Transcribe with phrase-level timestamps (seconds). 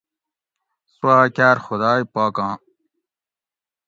[0.93, 2.53] سوآ کار خدائے پاکاں